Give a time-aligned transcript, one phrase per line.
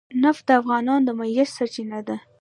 [0.23, 2.15] نفت د افغانانو د معیشت سرچینه ده.